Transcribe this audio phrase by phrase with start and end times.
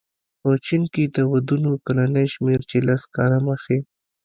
[0.41, 3.77] په چین کې د ودونو کلنی شمېر چې لس کاله مخې